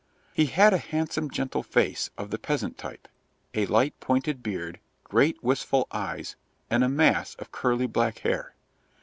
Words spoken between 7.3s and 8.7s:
of curly black hair.